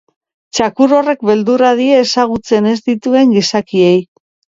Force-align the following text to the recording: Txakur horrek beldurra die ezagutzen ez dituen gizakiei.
Txakur 0.59 0.93
horrek 0.99 1.19
beldurra 1.29 1.69
die 1.79 1.89
ezagutzen 1.97 2.69
ez 2.71 2.73
dituen 2.87 3.37
gizakiei. 3.37 3.93